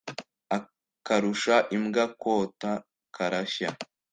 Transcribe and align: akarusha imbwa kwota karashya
akarusha 0.57 1.55
imbwa 1.75 2.05
kwota 2.19 2.69
karashya 3.15 3.69